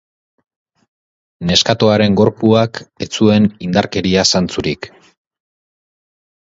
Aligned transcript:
Neskatoaren 1.49 2.17
gorpuak 2.23 2.83
ez 3.07 3.11
zuen 3.21 3.49
indarkeria 3.69 4.27
zantzurik. 4.35 4.93